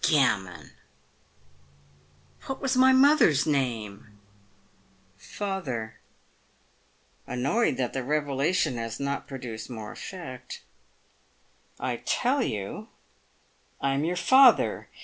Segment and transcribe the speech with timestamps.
[0.03, 0.71] Gammon!
[2.47, 4.17] "What was my mother's name?
[5.15, 5.99] Father
[7.27, 10.63] (annoyed that the revelation has not produced more effect).
[11.79, 12.89] I tell you
[13.79, 14.89] I am your father.